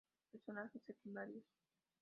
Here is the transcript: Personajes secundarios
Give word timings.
Personajes 0.31 0.81
secundarios 0.81 1.45